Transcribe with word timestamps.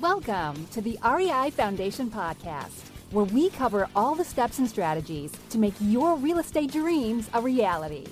Welcome 0.00 0.66
to 0.68 0.80
the 0.80 0.98
REI 1.04 1.50
Foundation 1.50 2.10
Podcast, 2.10 2.88
where 3.10 3.26
we 3.26 3.50
cover 3.50 3.86
all 3.94 4.14
the 4.14 4.24
steps 4.24 4.58
and 4.58 4.66
strategies 4.66 5.30
to 5.50 5.58
make 5.58 5.74
your 5.78 6.16
real 6.16 6.38
estate 6.38 6.72
dreams 6.72 7.28
a 7.34 7.42
reality. 7.42 8.06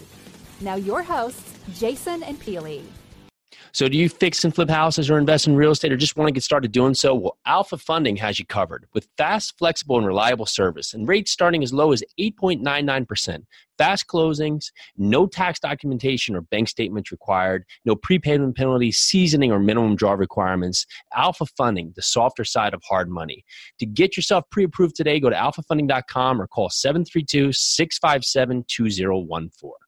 Now, 0.60 0.74
your 0.74 1.02
hosts, 1.02 1.54
Jason 1.72 2.22
and 2.22 2.38
Peely. 2.38 2.82
So, 3.72 3.88
do 3.88 3.96
you 3.96 4.08
fix 4.08 4.44
and 4.44 4.54
flip 4.54 4.70
houses 4.70 5.10
or 5.10 5.18
invest 5.18 5.46
in 5.46 5.56
real 5.56 5.70
estate 5.70 5.92
or 5.92 5.96
just 5.96 6.16
want 6.16 6.28
to 6.28 6.32
get 6.32 6.42
started 6.42 6.72
doing 6.72 6.94
so? 6.94 7.14
Well, 7.14 7.38
Alpha 7.46 7.76
Funding 7.76 8.16
has 8.16 8.38
you 8.38 8.46
covered 8.46 8.86
with 8.94 9.08
fast, 9.16 9.56
flexible, 9.58 9.98
and 9.98 10.06
reliable 10.06 10.46
service 10.46 10.94
and 10.94 11.06
rates 11.08 11.30
starting 11.30 11.62
as 11.62 11.72
low 11.72 11.92
as 11.92 12.02
8.99%. 12.18 13.44
Fast 13.76 14.06
closings, 14.08 14.72
no 14.96 15.26
tax 15.26 15.60
documentation 15.60 16.34
or 16.34 16.40
bank 16.40 16.68
statements 16.68 17.12
required, 17.12 17.64
no 17.84 17.94
prepayment 17.94 18.56
penalties, 18.56 18.98
seasoning, 18.98 19.52
or 19.52 19.60
minimum 19.60 19.94
draw 19.94 20.14
requirements. 20.14 20.84
Alpha 21.14 21.46
Funding, 21.56 21.92
the 21.94 22.02
softer 22.02 22.44
side 22.44 22.74
of 22.74 22.82
hard 22.88 23.08
money. 23.08 23.44
To 23.78 23.86
get 23.86 24.16
yourself 24.16 24.44
pre 24.50 24.64
approved 24.64 24.96
today, 24.96 25.20
go 25.20 25.30
to 25.30 25.36
alphafunding.com 25.36 26.40
or 26.40 26.48
call 26.48 26.70
732 26.70 27.52
657 27.52 28.64
2014. 28.68 29.87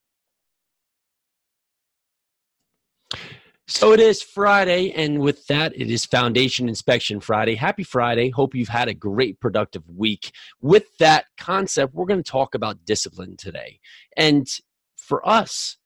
So 3.70 3.92
it 3.92 4.00
is 4.00 4.20
Friday, 4.20 4.90
and 4.90 5.20
with 5.20 5.46
that, 5.46 5.72
it 5.76 5.92
is 5.92 6.04
Foundation 6.04 6.68
Inspection 6.68 7.20
Friday. 7.20 7.54
Happy 7.54 7.84
Friday. 7.84 8.28
Hope 8.28 8.52
you've 8.52 8.68
had 8.68 8.88
a 8.88 8.94
great, 8.94 9.38
productive 9.38 9.84
week. 9.88 10.32
With 10.60 10.98
that 10.98 11.26
concept, 11.38 11.94
we're 11.94 12.06
going 12.06 12.22
to 12.22 12.28
talk 12.28 12.56
about 12.56 12.84
discipline 12.84 13.36
today. 13.36 13.78
And 14.16 14.48
for 14.96 15.26
us, 15.26 15.76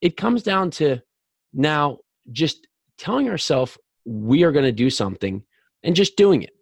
it 0.00 0.16
comes 0.16 0.44
down 0.44 0.70
to 0.72 1.02
now 1.52 1.98
just 2.30 2.68
telling 2.98 3.28
ourselves 3.28 3.76
we 4.04 4.44
are 4.44 4.52
going 4.52 4.64
to 4.64 4.72
do 4.72 4.88
something 4.88 5.42
and 5.82 5.96
just 5.96 6.16
doing 6.16 6.42
it. 6.42 6.52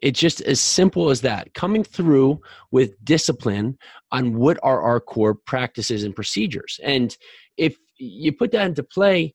It's 0.00 0.18
just 0.18 0.40
as 0.40 0.58
simple 0.58 1.10
as 1.10 1.20
that. 1.20 1.52
Coming 1.52 1.84
through 1.84 2.40
with 2.70 3.04
discipline 3.04 3.76
on 4.10 4.38
what 4.38 4.58
are 4.62 4.80
our 4.80 5.00
core 5.00 5.34
practices 5.34 6.02
and 6.02 6.16
procedures. 6.16 6.80
And 6.82 7.14
if 7.58 7.76
you 7.98 8.32
put 8.32 8.52
that 8.52 8.66
into 8.66 8.82
play, 8.82 9.34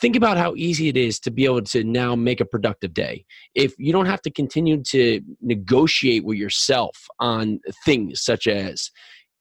think 0.00 0.16
about 0.16 0.36
how 0.36 0.54
easy 0.56 0.88
it 0.88 0.96
is 0.96 1.18
to 1.20 1.30
be 1.30 1.44
able 1.44 1.62
to 1.62 1.84
now 1.84 2.14
make 2.14 2.40
a 2.40 2.44
productive 2.44 2.94
day. 2.94 3.24
If 3.54 3.74
you 3.78 3.92
don't 3.92 4.06
have 4.06 4.22
to 4.22 4.30
continue 4.30 4.82
to 4.84 5.20
negotiate 5.40 6.24
with 6.24 6.38
yourself 6.38 6.96
on 7.18 7.60
things 7.84 8.22
such 8.22 8.46
as 8.46 8.90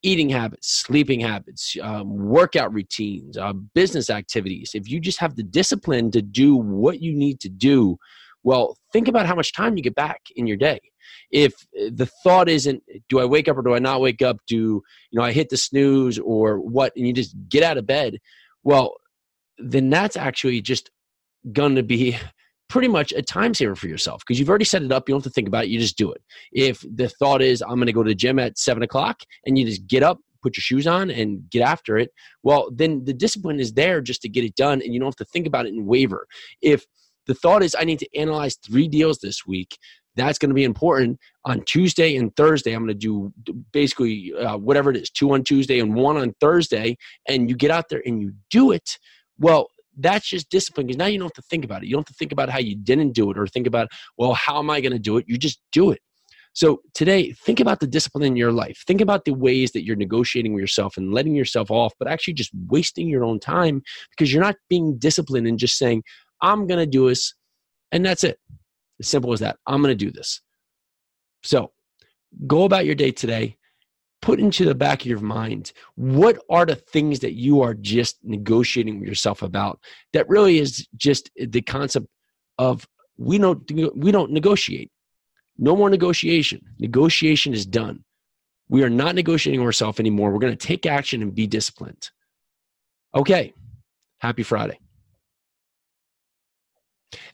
eating 0.04 0.30
habits, 0.30 0.70
sleeping 0.70 1.20
habits, 1.20 1.76
um, 1.82 2.16
workout 2.16 2.74
routines, 2.74 3.38
uh, 3.38 3.54
business 3.54 4.10
activities, 4.10 4.72
if 4.74 4.90
you 4.90 5.00
just 5.00 5.20
have 5.20 5.36
the 5.36 5.44
discipline 5.44 6.12
to 6.12 6.22
do 6.22 6.56
what 6.56 7.02
you 7.02 7.16
need 7.16 7.40
to 7.42 7.50
do, 7.50 7.98
well, 8.44 8.78
think 8.94 9.08
about 9.08 9.26
how 9.26 9.36
much 9.36 9.54
time 9.54 9.76
you 9.76 9.84
get 9.84 9.96
back 9.96 10.22
in 10.36 10.48
your 10.48 10.58
day. 10.58 10.80
If 11.32 11.54
the 11.74 12.10
thought 12.24 12.48
isn't, 12.48 12.84
do 13.10 13.20
I 13.20 13.26
wake 13.26 13.48
up 13.48 13.58
or 13.58 13.62
do 13.62 13.74
I 13.74 13.80
not 13.80 14.02
wake 14.02 14.22
up? 14.22 14.38
Do 14.48 14.56
you 14.56 14.84
know 15.14 15.24
I 15.24 15.32
hit 15.34 15.50
the 15.50 15.58
snooze 15.58 16.20
or 16.20 16.60
what? 16.60 16.94
And 16.96 17.06
you 17.06 17.14
just 17.14 17.36
get 17.50 17.64
out 17.64 17.78
of 17.78 17.86
bed. 17.86 18.20
Well, 18.64 18.96
then 19.58 19.90
that's 19.90 20.18
actually 20.18 20.62
just 20.62 20.90
going 21.52 21.76
to 21.76 21.84
be 21.84 22.18
pretty 22.70 22.88
much 22.88 23.14
a 23.14 23.22
time 23.22 23.54
saver 23.54 23.76
for 23.76 23.88
yourself 23.88 24.22
because 24.26 24.40
you've 24.40 24.50
already 24.50 24.66
set 24.66 24.84
it 24.84 24.92
up. 24.92 25.08
You 25.08 25.14
don't 25.14 25.24
have 25.24 25.32
to 25.32 25.34
think 25.34 25.48
about 25.48 25.66
it. 25.66 25.70
You 25.70 25.80
just 25.80 25.98
do 25.98 26.12
it. 26.12 26.22
If 26.52 26.84
the 26.96 27.10
thought 27.10 27.42
is, 27.42 27.62
I'm 27.62 27.76
going 27.76 27.88
to 27.88 27.94
go 27.94 28.04
to 28.04 28.10
the 28.10 28.16
gym 28.16 28.40
at 28.40 28.58
seven 28.58 28.84
o'clock 28.84 29.22
and 29.46 29.58
you 29.58 29.66
just 29.66 29.88
get 29.88 30.04
up, 30.04 30.20
put 30.44 30.58
your 30.58 30.62
shoes 30.62 30.86
on 30.86 31.10
and 31.10 31.50
get 31.50 31.62
after 31.62 31.98
it, 31.98 32.12
well, 32.44 32.70
then 32.74 33.06
the 33.06 33.14
discipline 33.14 33.60
is 33.60 33.74
there 33.74 34.02
just 34.02 34.22
to 34.24 34.30
get 34.30 34.44
it 34.44 34.56
done 34.56 34.82
and 34.82 34.94
you 34.94 35.00
don't 35.00 35.08
have 35.08 35.16
to 35.16 35.26
think 35.26 35.48
about 35.48 35.66
it 35.66 35.74
and 35.74 35.88
waver. 35.88 36.28
If 36.62 36.86
the 37.26 37.36
thought 37.36 37.64
is, 37.64 37.76
I 37.78 37.84
need 37.84 38.00
to 38.00 38.18
analyze 38.18 38.56
three 38.56 38.88
deals 38.88 39.20
this 39.20 39.46
week, 39.46 39.78
that's 40.16 40.40
going 40.40 40.50
to 40.50 40.56
be 40.56 40.64
important 40.64 41.20
on 41.46 41.64
Tuesday 41.66 42.16
and 42.18 42.36
Thursday. 42.36 42.74
I'm 42.74 42.86
going 42.86 42.88
to 42.88 42.94
do 42.96 43.32
basically 43.72 44.34
uh, 44.34 44.58
whatever 44.58 44.90
it 44.90 44.98
is, 44.98 45.12
two 45.12 45.32
on 45.32 45.44
Tuesday 45.44 45.80
and 45.80 45.94
one 45.94 46.18
on 46.18 46.34
Thursday, 46.42 46.98
and 47.28 47.50
you 47.50 47.56
get 47.56 47.72
out 47.72 47.88
there 47.90 48.02
and 48.06 48.20
you 48.20 48.34
do 48.50 48.72
it 48.72 48.98
well, 49.40 49.70
that's 49.98 50.28
just 50.30 50.50
discipline 50.50 50.88
because 50.88 50.98
now 50.98 51.08
you 51.08 51.18
don't 51.18 51.28
have 51.28 51.44
to 51.44 51.50
think 51.50 51.66
about 51.66 51.84
it. 51.84 51.88
You 51.88 51.94
don't 51.94 52.08
have 52.08 52.14
to 52.16 52.18
think 52.18 52.32
about 52.32 52.50
how 52.50 52.60
you 52.60 52.76
didn't 52.76 53.14
do 53.14 53.32
it 53.32 53.38
or 53.38 53.48
think 53.48 53.68
about, 53.68 53.90
well, 54.18 54.34
how 54.34 54.60
am 54.60 54.70
I 54.70 54.80
going 54.82 54.94
to 54.94 55.00
do 55.00 55.18
it? 55.18 55.26
You 55.28 55.38
just 55.38 55.60
do 55.72 55.92
it. 55.92 56.02
So 56.54 56.82
today, 56.96 57.34
think 57.34 57.60
about 57.60 57.80
the 57.80 57.88
discipline 57.88 58.24
in 58.24 58.36
your 58.36 58.52
life. 58.52 58.84
Think 58.88 59.02
about 59.02 59.26
the 59.26 59.34
ways 59.34 59.74
that 59.74 59.86
you're 59.86 59.96
negotiating 59.96 60.54
with 60.54 60.62
yourself 60.62 60.98
and 60.98 61.14
letting 61.14 61.36
yourself 61.36 61.70
off, 61.70 61.94
but 62.00 62.08
actually 62.08 62.34
just 62.34 62.52
wasting 62.68 63.08
your 63.08 63.24
own 63.24 63.40
time 63.40 63.84
because 64.12 64.34
you're 64.34 64.42
not 64.42 64.56
being 64.68 64.98
disciplined 64.98 65.46
and 65.48 65.60
just 65.60 65.78
saying, 65.78 66.04
I'm 66.42 66.66
going 66.66 66.80
to 66.80 66.88
do 66.88 67.10
this. 67.10 67.34
And 67.92 68.06
that's 68.06 68.24
it. 68.24 68.40
As 69.00 69.08
simple 69.08 69.34
as 69.34 69.40
that. 69.42 69.58
I'm 69.68 69.82
going 69.84 69.96
to 69.96 70.06
do 70.06 70.12
this. 70.12 70.42
So 71.44 71.72
go 72.48 72.64
about 72.64 72.86
your 72.86 72.96
day 72.96 73.12
today 73.12 73.57
put 74.22 74.40
into 74.40 74.66
the 74.66 74.76
back 74.76 75.02
of 75.02 75.08
your 75.08 75.20
mind 75.20 75.72
what 75.96 76.40
are 76.50 76.66
the 76.66 76.76
things 76.76 77.20
that 77.20 77.34
you 77.34 77.62
are 77.62 77.74
just 77.74 78.18
negotiating 78.24 79.00
with 79.00 79.08
yourself 79.08 79.42
about 79.42 79.80
that 80.14 80.28
really 80.28 80.58
is 80.60 80.88
just 80.98 81.30
the 81.36 81.62
concept 81.62 82.08
of 82.58 82.88
we 83.18 83.38
don't 83.38 83.70
we 83.96 84.12
don't 84.12 84.32
negotiate. 84.32 84.92
No 85.58 85.76
more 85.76 85.90
negotiation. 85.90 86.62
Negotiation 86.80 87.54
is 87.54 87.66
done. 87.66 88.04
We 88.70 88.84
are 88.84 88.90
not 88.90 89.16
negotiating 89.16 89.62
ourselves 89.62 90.00
anymore. 90.00 90.32
We're 90.32 90.40
going 90.40 90.56
to 90.56 90.68
take 90.68 90.86
action 90.86 91.22
and 91.22 91.34
be 91.34 91.48
disciplined. 91.48 92.10
Okay. 93.16 93.54
Happy 94.20 94.44
friday 94.44 94.80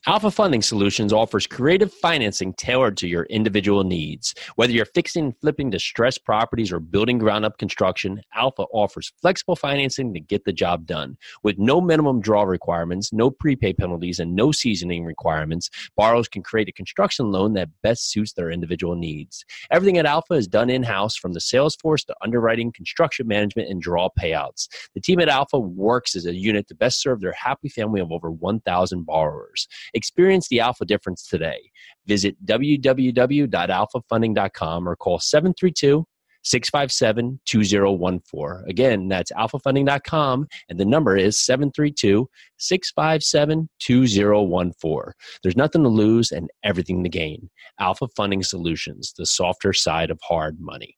Alpha 0.06 0.30
Funding 0.30 0.62
Solutions 0.62 1.14
offers 1.14 1.48
creative 1.48 1.92
financing 1.92 2.54
tailored 2.54 2.98
to 2.98 3.08
your 3.08 3.24
individual 3.24 3.84
needs. 3.84 4.36
Whether 4.56 4.74
you're 4.74 4.86
fixing 4.86 5.26
and 5.26 5.40
flipping 5.40 5.70
distressed 5.70 6.26
properties 6.26 6.72
or 6.72 6.80
building 6.80 7.18
ground 7.18 7.46
up 7.46 7.58
construction, 7.58 8.22
Alpha 8.36 8.64
offers 8.74 9.14
flexible 9.22 9.56
financing 9.56 10.14
to 10.14 10.20
get 10.20 10.44
the 10.44 10.54
job 10.54 10.86
done. 10.86 11.18
With 11.42 11.58
no 11.58 11.82
minimum 11.82 12.22
draw 12.22 12.44
requirements, 12.44 13.14
no 13.14 13.32
prepay 13.32 13.74
penalties, 13.74 14.20
and 14.20 14.36
no 14.36 14.52
seasoning 14.52 15.06
requirements, 15.06 15.70
borrowers 15.96 16.28
can 16.28 16.44
create 16.44 16.70
a 16.70 16.74
construction 16.74 17.32
loan 17.32 17.54
that 17.54 17.70
best 17.82 18.12
suits 18.12 18.34
their 18.34 18.52
individual 18.52 18.96
needs. 18.96 19.46
Everything 19.72 19.98
at 19.98 20.06
Alpha 20.06 20.34
is 20.34 20.48
done 20.48 20.70
in 20.70 20.84
house 20.84 21.16
from 21.16 21.34
the 21.34 21.42
sales 21.42 21.76
force 21.78 22.04
to 22.04 22.16
underwriting, 22.22 22.72
construction 22.74 23.26
management, 23.26 23.70
and 23.70 23.82
draw 23.82 24.10
payouts. 24.20 24.68
The 24.94 25.02
team 25.02 25.20
at 25.20 25.30
Alpha 25.30 25.58
works 25.58 26.16
as 26.16 26.26
a 26.26 26.36
unit 26.36 26.68
to 26.68 26.76
best 26.76 27.02
serve 27.02 27.22
their 27.22 27.34
happy 27.34 27.70
family 27.70 28.02
of 28.02 28.12
over 28.12 28.30
1,000 28.30 29.06
borrowers. 29.06 29.63
Experience 29.94 30.48
the 30.48 30.60
alpha 30.60 30.86
difference 30.86 31.28
today. 31.28 31.60
Visit 32.06 32.36
www.alphafunding.com 32.46 34.90
or 34.90 34.96
call 34.96 35.20
732 35.20 36.06
657 36.44 37.40
2014. 37.46 38.70
Again, 38.70 39.08
that's 39.08 39.32
alphafunding.com 39.32 40.48
and 40.70 40.80
the 40.80 40.86
number 40.86 41.18
is 41.18 41.38
732 41.38 42.30
657 42.58 43.70
2014. 43.80 45.14
There's 45.42 45.56
nothing 45.56 45.84
to 45.84 45.90
lose 45.90 46.32
and 46.32 46.50
everything 46.64 47.04
to 47.04 47.10
gain. 47.10 47.50
Alpha 47.80 48.08
Funding 48.16 48.44
Solutions, 48.44 49.14
the 49.18 49.26
softer 49.26 49.74
side 49.74 50.12
of 50.12 50.20
hard 50.22 50.60
money. 50.60 50.98